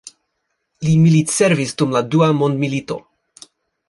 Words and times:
Li 0.85 0.93
militservis 1.01 1.73
dum 1.81 1.93
la 1.97 2.01
Dua 2.15 2.31
Mondmilito. 2.39 2.99